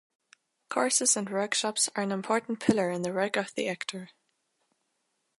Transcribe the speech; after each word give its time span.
Courses 0.67 1.15
and 1.15 1.29
workshops 1.29 1.87
are 1.95 2.01
an 2.01 2.11
important 2.11 2.59
pillar 2.59 2.89
in 2.89 3.03
the 3.03 3.13
work 3.13 3.35
of 3.35 3.53
the 3.53 3.69
actor. 3.69 4.09